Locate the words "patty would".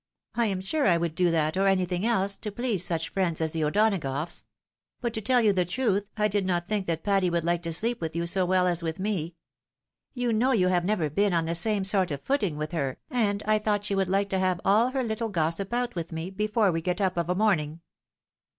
7.03-7.43